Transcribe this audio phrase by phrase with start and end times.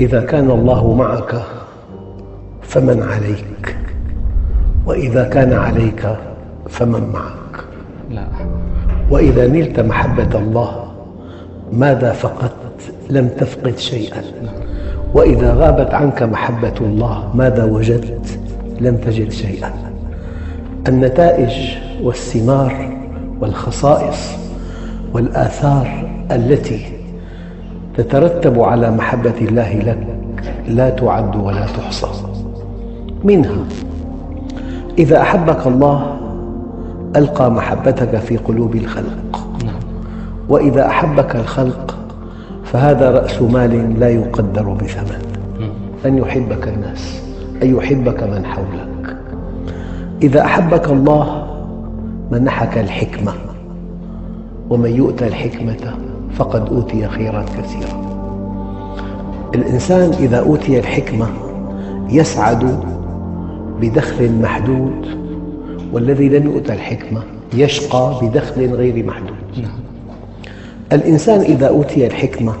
[0.00, 1.42] إذا كان الله معك
[2.62, 3.76] فمن عليك
[4.86, 6.16] وإذا كان عليك
[6.68, 7.64] فمن معك.
[8.10, 8.26] لا.
[9.10, 10.84] وإذا نلت محبة الله
[11.72, 12.52] ماذا فقدت؟
[13.10, 14.22] لم تفقد شيئا.
[15.14, 18.38] وإذا غابت عنك محبة الله ماذا وجدت؟
[18.80, 19.72] لم تجد شيئا.
[20.88, 21.52] النتائج
[22.02, 22.96] والثمار
[23.40, 24.32] والخصائص
[25.12, 26.86] والآثار التي
[27.96, 30.06] تترتب على محبة الله لك
[30.68, 32.06] لا تعد ولا تحصى.
[33.24, 33.56] منها
[34.98, 36.16] إذا أحبك الله
[37.16, 39.46] ألقى محبتك في قلوب الخلق.
[40.48, 41.96] وإذا أحبك الخلق
[42.64, 45.22] فهذا رأس مال لا يقدر بثمن.
[46.06, 47.22] أن يحبك الناس
[47.62, 49.16] أن يحبك من حولك.
[50.22, 51.46] إذا أحبك الله
[52.30, 53.32] منحك الحكمة.
[54.70, 55.94] ومن يؤتى الحكمة
[56.34, 58.06] فقد أوتي خيرا كثيرا.
[59.54, 61.26] الإنسان إذا أوتي الحكمة
[62.10, 62.80] يسعد
[63.80, 65.06] بدخل محدود
[65.92, 67.22] والذي لم يؤتى الحكمة
[67.54, 69.68] يشقى بدخل غير محدود.
[70.92, 72.52] الإنسان إذا أوتي الحكمة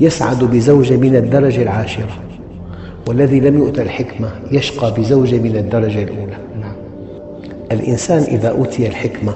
[0.00, 2.12] يسعد بزوجة من الدرجة العاشرة
[3.08, 6.36] والذي لم يؤت الحكمة يشقى بزوجة من الدرجة الأولى.
[7.72, 9.32] الإنسان إذا أوتي الحكمة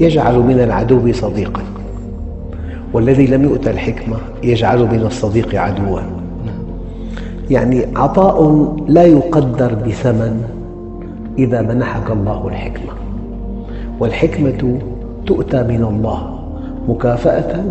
[0.00, 1.62] يجعل من العدو صديقاً.
[2.94, 6.00] والذي لم يؤت الحكمة يجعل من الصديق عدوا
[7.50, 10.42] يعني عطاء لا يقدر بثمن
[11.38, 12.92] إذا منحك الله الحكمة
[14.00, 14.78] والحكمة
[15.26, 16.38] تؤتى من الله
[16.88, 17.64] مكافأة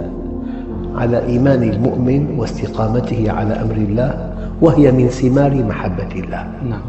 [0.96, 6.82] على إيمان المؤمن واستقامته على أمر الله وهي من ثمار محبة الله نعم.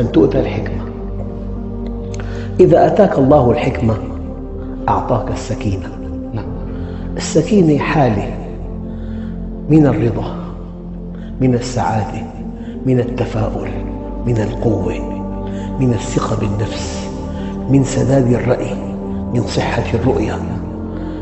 [0.00, 0.82] أن تؤتى الحكمة
[2.60, 3.94] إذا أتاك الله الحكمة
[4.88, 5.99] أعطاك السكينة.
[7.20, 8.28] السكينة حالة
[9.70, 10.36] من الرضا
[11.40, 12.22] من السعادة
[12.86, 13.68] من التفاؤل
[14.26, 15.20] من القوة
[15.80, 17.08] من الثقة بالنفس
[17.68, 18.74] من سداد الرأي
[19.34, 20.38] من صحة الرؤية.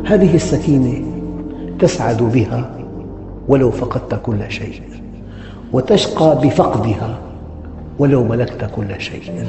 [0.07, 1.03] هذه السكينة
[1.79, 2.71] تسعد بها
[3.49, 4.83] ولو فقدت كل شيء
[5.73, 7.19] وتشقى بفقدها
[7.99, 9.45] ولو ملكت كل شيء.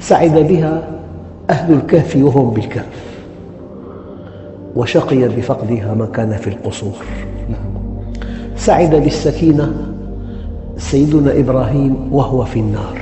[0.00, 0.88] سعد بها
[1.50, 3.11] أهل الكهف وهم بالكهف.
[4.76, 7.04] وشقي بفقدها من كان في القصور.
[8.56, 9.72] سعد بالسكينة
[10.76, 12.98] سيدنا إبراهيم وهو في النار.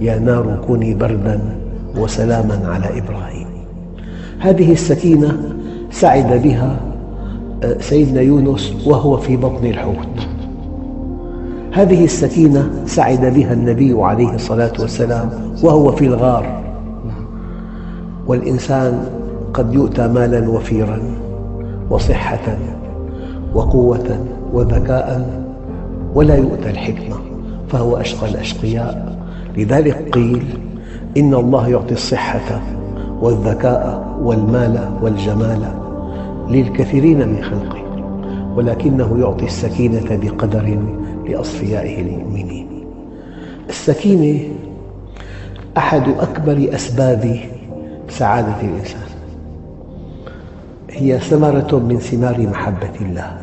[0.00, 1.40] يا نار كوني بردا
[1.98, 3.46] وسلاما على إبراهيم.
[4.38, 5.56] هذه السكينة
[5.90, 6.76] سعد بها
[7.62, 10.28] آه، سيدنا يونس وهو في بطن الحوت.
[11.72, 15.30] هذه السكينة سعد بها النبي عليه الصلاة والسلام
[15.62, 16.62] وهو في الغار.
[18.26, 19.06] والإنسان
[19.56, 21.02] قد يؤتى مالا وفيرا
[21.90, 22.58] وصحة
[23.54, 25.40] وقوة وذكاء
[26.14, 27.16] ولا يؤتى الحكمة
[27.68, 29.16] فهو أشقى الأشقياء.
[29.56, 30.44] لذلك قيل
[31.16, 32.60] إن الله يعطي الصحة
[33.20, 35.62] والذكاء والمال والجمال
[36.48, 37.82] للكثيرين من خلقه
[38.56, 40.78] ولكنه يعطي السكينة بقدر
[41.28, 42.68] لأصفيائه المؤمنين.
[43.68, 44.40] السكينة
[45.76, 47.36] أحد أكبر أسباب
[48.08, 49.15] سعادة الإنسان.
[50.96, 53.36] هي ثمرة من ثمار محبة الله.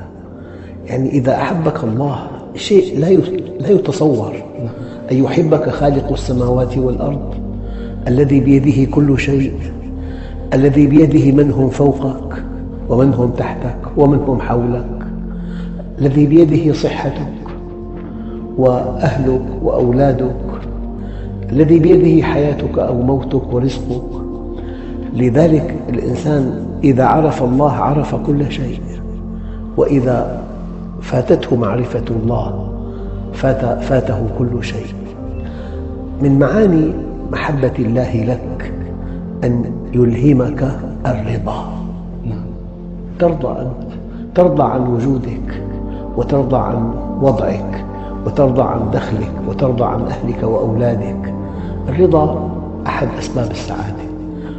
[0.86, 3.00] يعني إذا أحبك الله شيء
[3.60, 4.34] لا يتصور.
[5.12, 7.34] أن يحبك خالق السماوات والأرض
[8.08, 9.54] الذي بيده كل شيء
[10.54, 12.44] الذي بيده من هم فوقك
[12.90, 15.08] ومن هم تحتك ومن هم حولك
[16.00, 17.34] الذي بيده صحتك
[18.58, 20.36] وأهلك وأولادك
[21.52, 24.04] الذي بيده حياتك أو موتك ورزقك.
[25.14, 28.82] لذلك الإنسان إذا عرف الله عرف كل شيء.
[29.78, 30.42] وإذا
[31.02, 32.70] فاتته معرفة الله
[33.34, 34.94] فات فاته كل شيء.
[36.22, 36.94] من معاني
[37.32, 38.74] محبة الله لك
[39.44, 41.66] أن يلهمك الرضا.
[43.20, 43.94] ترضى أنت
[44.36, 45.64] ترضى عن وجودك
[46.18, 47.86] وترضى عن وضعك
[48.26, 51.34] وترضى عن دخلك وترضى عن أهلك وأولادك.
[51.90, 52.50] الرضا
[52.88, 54.04] أحد أسباب السعادة.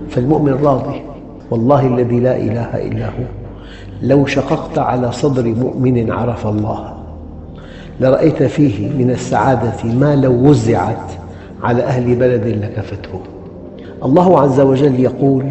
[0.09, 1.03] فالمؤمن راضي
[1.51, 3.25] والله الذي لا إله إلا هو.
[4.03, 6.95] لو شققت على صدر مؤمن عرف الله.
[8.01, 11.11] لرأيت فيه من السعادة ما لو وزعت
[11.63, 13.21] على أهل بلد لكفته.
[14.05, 15.45] الله عز وجل يقول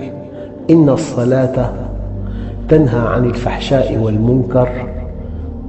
[0.70, 1.74] إن الصلاة
[2.70, 4.70] تنهى عن الفحشاء والمنكر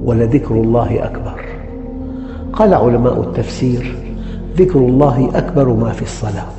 [0.03, 1.45] ولذكر الله أكبر.
[2.53, 3.95] قال علماء التفسير
[4.57, 6.51] ذكر الله أكبر ما في الصلاة.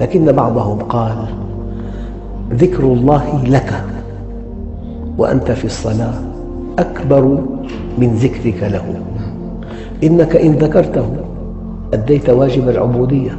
[0.00, 1.16] لكن بعضهم قال
[2.52, 3.84] ذكر الله لك
[5.18, 6.14] وأنت في الصلاة
[6.78, 7.44] أكبر
[7.98, 9.00] من ذكرك له.
[10.04, 11.10] إنك إن ذكرته
[11.94, 13.38] أديت واجب العبودية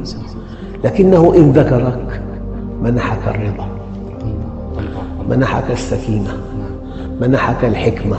[0.84, 2.22] لكنه إن ذكرك
[2.82, 3.66] منحك الرضا
[5.30, 6.30] منحك السكينة
[7.20, 8.16] منحك الحكمة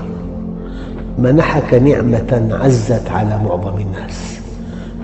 [1.19, 4.39] منحك نعمة عزت على معظم الناس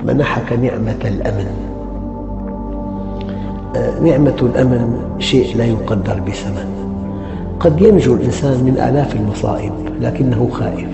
[0.07, 1.78] منحك نعمة الأمن.
[3.75, 6.65] نعمة الأمن شيء لا يقدر بثمن.
[7.59, 9.71] قد ينجو الإنسان من آلاف المصائب
[10.01, 10.89] لكنه خائف.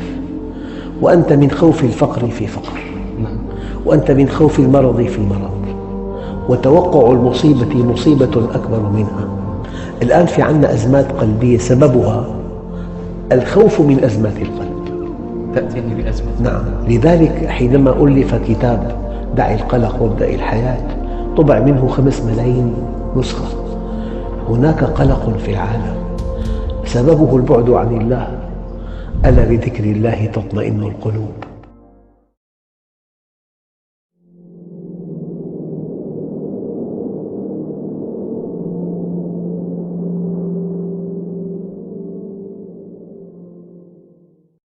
[1.02, 2.80] وأنت من خوف الفقر في فقر.
[3.86, 5.66] وأنت من خوف المرض في مرض
[6.50, 9.28] وتوقع المصيبة مصيبة أكبر منها.
[10.02, 12.26] الآن في عنا أزمات قلبية سببها
[13.32, 14.76] الخوف من أزمات القلب.
[15.56, 16.28] تأتيني بأزمة.
[16.44, 16.64] نعم.
[16.88, 18.96] لذلك حينما ألف كتاب
[19.38, 20.95] دع القلق وابدأ الحياة
[21.38, 22.74] طبع منه خمس ملايين
[23.16, 23.48] نسخة.
[24.50, 25.96] هناك قلق في العالم.
[26.86, 28.28] سببه البعد عن الله.
[29.26, 31.45] ألا بذكر الله تطمئن القلوب.